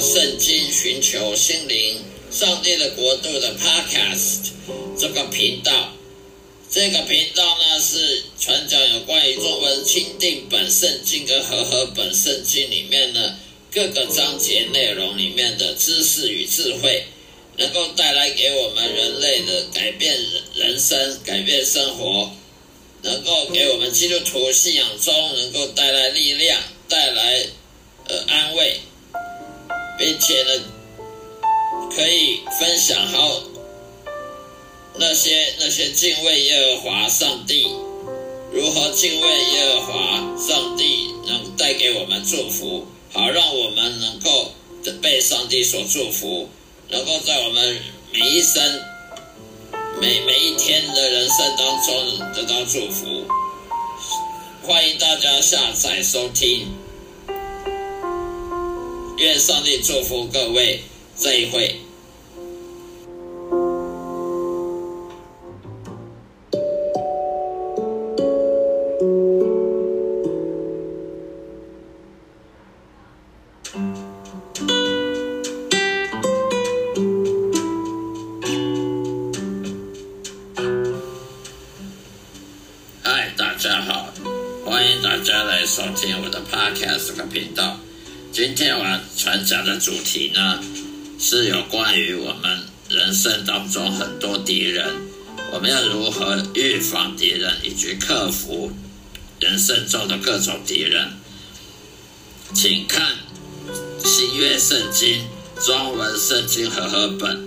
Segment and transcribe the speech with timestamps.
[0.00, 4.50] 圣经寻求心灵上帝的国度的 Podcast
[4.98, 5.92] 这个频道，
[6.70, 13.38] 这个频道呢是传讲有关于中文钦定本圣经跟和合本圣经里面呢
[13.72, 17.04] 各个章节内容里面的知识与智慧，
[17.56, 20.16] 能够带来给我们人类的改变
[20.54, 22.30] 人生、改变生活，
[23.02, 27.46] 能够给我们基督徒信仰中能够带来力量、带来
[28.08, 28.80] 呃安慰。
[29.98, 30.64] 并且呢，
[31.94, 33.42] 可以分享好
[34.96, 37.66] 那些那些敬畏耶和华上帝
[38.52, 44.52] 如何敬畏耶和华上帝，能带给我们祝福，好让我们能够
[45.02, 46.48] 被上帝所祝福，
[46.88, 47.80] 能够在我们
[48.12, 48.62] 每一生
[50.00, 53.24] 每每一天的人生当中得到祝福。
[54.62, 56.83] 欢迎大家下载收听。
[59.16, 60.82] 愿上帝祝福各位，
[61.16, 61.76] 这一会。
[83.02, 84.12] 嗨，大家好，
[84.64, 87.78] 欢迎大家来收听我的 Podcast 个频道。
[88.34, 90.60] 今天我要传讲的主题呢，
[91.20, 94.92] 是有关于我们人生当中很多敌人，
[95.52, 98.72] 我们要如何预防敌人，以及克服
[99.38, 101.12] 人生中的各种敌人。
[102.52, 103.18] 请看
[104.04, 105.24] 新约圣经
[105.64, 107.40] 中文圣经和合本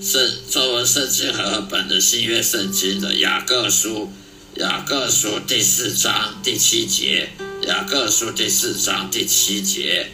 [0.00, 4.10] 圣中文圣经和合本的新约圣经的雅各书
[4.54, 7.28] 雅各书第四章第七节。
[7.68, 10.10] 雅各书第四章第七节，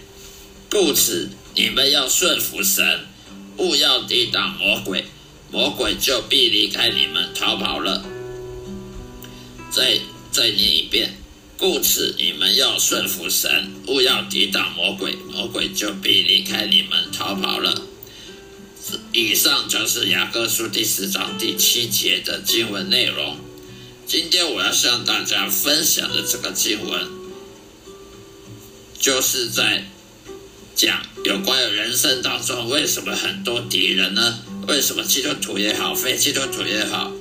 [0.69, 3.07] 故此你们要顺服神，
[3.59, 5.05] 勿要抵挡魔鬼，
[5.53, 8.05] 魔鬼就必离开你们逃跑了。
[9.71, 10.01] 再
[10.33, 11.15] 再念一遍，
[11.57, 17.83] 故此你们要顺服神，勿要抵挡魔鬼，魔鬼就必离开你们逃跑了。
[19.13, 23.39] 以上就是雅各书第四章第七节的经文内容。
[24.09, 27.24] 今天我要向大家分享的这个经文。
[29.05, 29.85] 就是在
[30.75, 34.39] 讲有关于人生当中为什么很多敌人呢？
[34.67, 37.13] 为什么基督徒也好，非基督徒也好，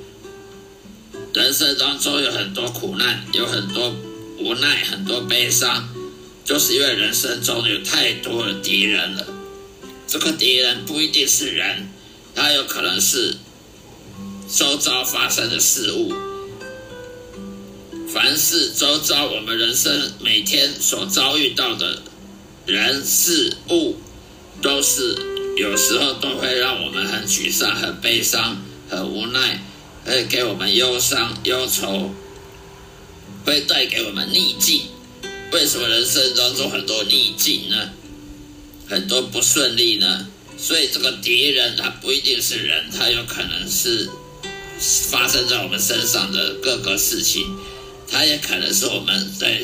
[1.33, 3.93] 人生当中有很多苦难，有很多
[4.39, 5.89] 无奈，很多悲伤，
[6.45, 9.27] 就是因为人生中有太多的敌人了。
[10.07, 11.89] 这个敌人不一定是人，
[12.33, 13.35] 他有可能是
[14.49, 16.13] 周遭发生的事物。
[18.13, 22.03] 凡是周遭我们人生每天所遭遇到的
[22.67, 23.95] 人事物，
[24.61, 25.17] 都是
[25.57, 29.63] 有时候都会让我们很沮丧、很悲伤、很无奈，
[30.05, 32.13] 会给我们忧伤、忧愁，
[33.45, 34.83] 会带给我们逆境。
[35.51, 37.89] 为什么人生当中很多逆境呢？
[38.87, 40.27] 很多不顺利呢？
[40.55, 44.07] 所以这个敌人他不一定是人，他有可能是
[45.09, 47.43] 发生在我们身上的各个事情，
[48.09, 49.61] 他也可能是我们在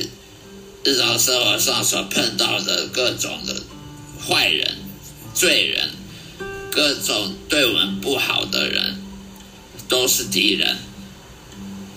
[0.84, 3.56] 日常生活上所碰到的各种的
[4.28, 4.78] 坏人、
[5.34, 5.90] 罪人，
[6.72, 9.02] 各种对我们不好的人，
[9.88, 10.78] 都是敌人。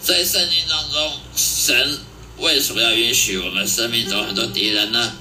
[0.02, 1.98] 在圣经当中，神。
[2.38, 5.12] 为什么要允许我们生命中很多敌人呢？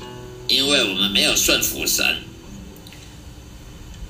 [0.48, 2.04] 因为我们没有顺服神。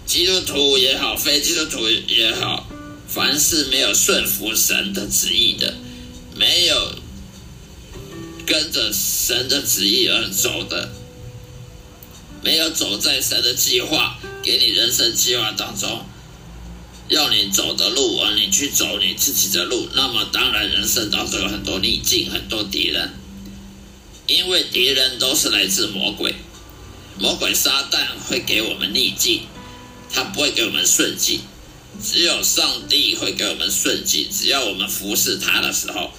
[0.06, 2.69] 基督徒也好，非基督徒也好，
[3.10, 5.74] 凡是没有顺服神的旨意的，
[6.36, 6.96] 没有
[8.45, 10.89] 跟着神的旨意而走的，
[12.43, 16.05] 没有走在神的计划给你人生计划当中。
[17.09, 23.11] 要你走的路啊，你去走你自己的路，那么当然人生当中有很多逆境，很多敌人，
[24.27, 26.35] 因为敌人都是来自魔鬼，
[27.19, 29.41] 魔鬼撒旦会给我们逆境，
[30.09, 31.41] 他不会给我们顺境，
[32.01, 36.13] 只有上帝会给我们顺境，只要我们服侍他的时候，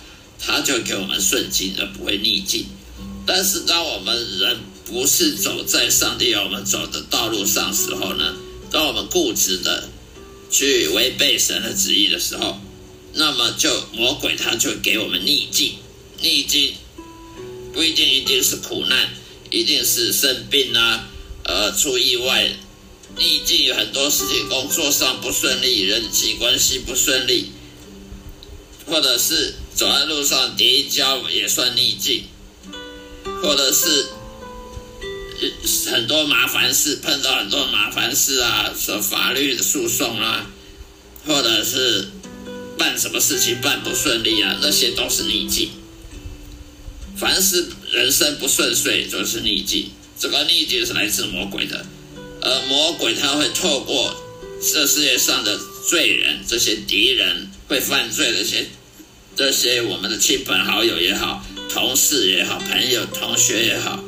[0.45, 2.67] 他就给我们顺境，而不会逆境。
[3.25, 8.35] 但是当我们人不是走在上帝要我们走的道路上时候呢，
[8.71, 9.89] 当我们固执的。
[10.55, 12.61] 去违背神的旨意的时候，
[13.15, 15.77] 那么就魔鬼他就给我们逆境，
[16.21, 16.75] 逆境
[17.73, 19.15] 不一定一定是苦难，
[19.49, 21.09] 一定是生病啊，
[21.45, 22.55] 呃，出意外，
[23.17, 27.47] 逆境有很多事情，工作上不顺利，人际关系不顺利，
[28.85, 32.25] 或者是走在路上跌一跤也算逆境，
[33.43, 34.07] 或者是。
[35.91, 40.49] 很多麻烦事，碰到很多麻烦事啊，说法律的诉讼啊，
[41.27, 42.07] 或者是
[42.79, 45.71] 办什么事情办不顺利啊，那些都是逆境。
[47.17, 49.91] 凡是人生不顺遂，就是逆境。
[50.17, 51.85] 这个逆境是来自魔鬼的，
[52.41, 54.15] 而魔鬼他会透过
[54.61, 55.59] 这世界上的
[55.89, 58.69] 罪人、这些敌人会犯罪的些
[59.35, 63.99] 这些我们的亲朋好友也好，同事也好，朋友、同学也好。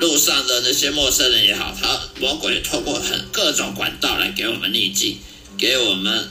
[0.00, 5.18] 路上的那些陌生人也好，他魔鬼透过很各种管道来给我们逆境，
[5.56, 6.28] 给我们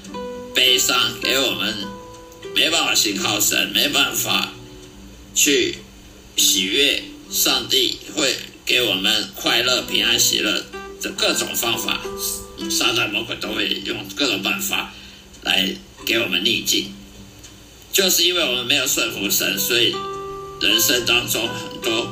[0.54, 1.74] 悲伤，给我们
[2.56, 4.52] 没办法信靠神，没办法
[5.34, 5.78] 去
[6.36, 8.36] 喜悦上帝，会
[8.66, 10.66] 给我们快乐、平安、喜乐
[11.02, 12.02] 的各种方法，
[12.70, 14.94] 撒旦魔鬼都会用各种办法
[15.44, 15.76] 来
[16.06, 16.92] 给我们逆境。
[17.94, 19.96] 就是因为我们没有顺服神，所以
[20.60, 22.12] 人生当中很多。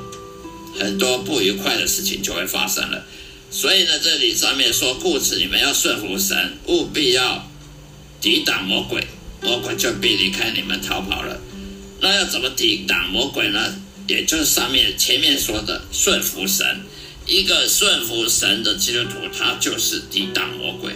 [0.80, 3.06] 很多不愉快的事情就会发生了，
[3.52, 7.46] 所以呢，这里上面说，故此你们要顺服神，务必要
[8.22, 9.06] 抵挡魔鬼，
[9.42, 11.40] 魔鬼就必离开你们逃跑了。
[12.00, 13.76] 那要怎么抵挡魔鬼呢？
[14.08, 16.66] 也就是上面前面说的顺服神。
[17.28, 20.96] 一个顺服神的基督徒，他就是抵挡魔鬼。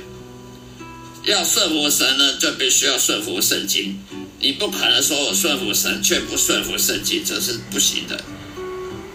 [1.25, 4.00] 要顺服神呢，就必须要顺服圣经。
[4.39, 8.24] 你不可能说我顺服神却不顺服圣经，这是不行的。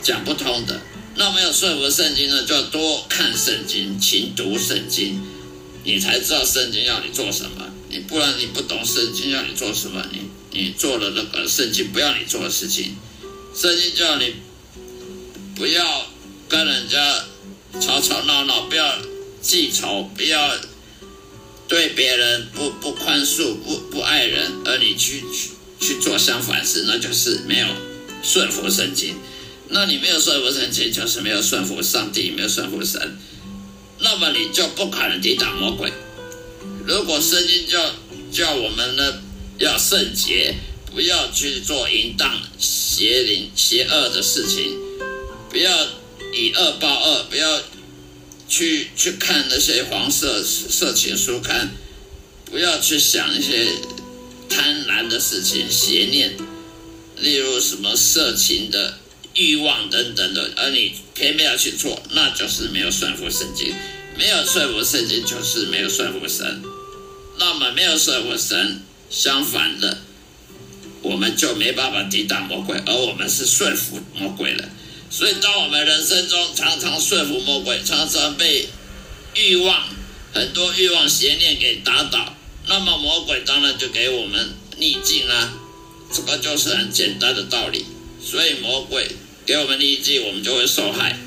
[0.03, 0.81] 讲不通的，
[1.17, 5.21] 那没有顺服圣经呢，就要多看圣经，勤读圣经，
[5.85, 7.67] 你才知道圣经要你做什么。
[7.91, 10.21] 你不然你不懂圣经要你做什么，你
[10.53, 12.97] 你做了那个圣经不要你做的事情，
[13.55, 14.35] 圣经叫你
[15.55, 16.07] 不要
[16.49, 17.25] 跟人家
[17.81, 18.97] 吵吵闹闹，不要
[19.43, 20.57] 记仇，不要
[21.71, 25.50] 对别人不不宽恕，不不爱人，而你去去
[25.81, 27.67] 去做相反事，那就是没有
[28.25, 29.15] 顺服圣经。
[29.69, 33.17] 那你没有顺服圣经，就是没有顺服上帝，没有顺服神，
[34.00, 35.93] 那么你就不可能抵挡魔鬼。
[36.85, 37.95] 如果圣经叫
[38.33, 39.23] 叫我们呢
[39.59, 40.57] 要圣洁，
[40.93, 44.77] 不要去做淫荡、邪灵、邪恶的事情，
[45.49, 45.87] 不要
[46.35, 47.62] 以恶报恶，不要
[48.50, 51.71] 去去看那些黄色色情书刊，
[52.45, 53.69] 不要去想一些
[54.50, 56.37] 贪婪的事情、邪念，
[57.16, 58.99] 例如什么色情的。
[59.33, 63.73] 欲望等等的，而你偏偏要去做，那就是没有顺服圣经，
[64.19, 66.61] 没有顺服圣经就是没有顺服神。
[67.38, 69.99] 那么没有顺服神，相反的，
[71.02, 74.69] 我们就没办法抵挡魔鬼，而我们是顺服魔鬼了。
[75.11, 78.69] 所以，当我们人生中常常顺服魔鬼，常常被
[79.35, 79.88] 欲望
[80.33, 82.37] 很多欲望邪念给打倒，
[82.69, 85.52] 那么魔鬼当然就给我们逆境啦。
[86.14, 87.85] 这个就是很简单的道理。
[88.23, 89.09] 所以，魔鬼
[89.45, 91.19] 给我们逆境，我们就会受害。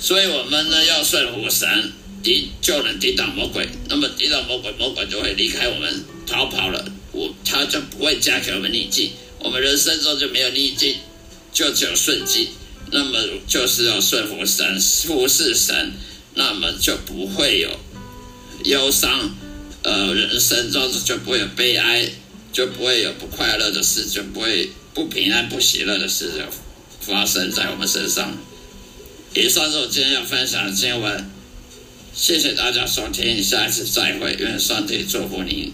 [0.00, 1.92] 所以我们呢要顺服神，
[2.22, 3.68] 抵就能抵挡魔鬼。
[3.90, 6.90] 那么抵挡魔鬼，魔鬼就会离开我们逃跑了。
[7.12, 10.96] 我他就不会加给我们逆境，我们人生中就没有逆境，
[11.52, 12.48] 就只有顺境。
[12.90, 15.92] 那么就是要顺服神，服侍神，
[16.34, 17.70] 那么就不会有
[18.64, 19.34] 忧伤，
[19.82, 22.10] 呃，人生中就不会有悲哀，
[22.52, 26.30] 就不会有不快乐的事，就不会不平安、不喜乐的事
[27.00, 28.36] 发生在我们身上。
[29.34, 31.30] 以上是我今天要分享的经文，
[32.14, 35.72] 谢谢大家收听，下一次再会，愿上帝祝福你。